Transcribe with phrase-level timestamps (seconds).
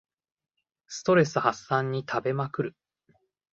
[0.87, 2.75] ストレス発散に食べまくる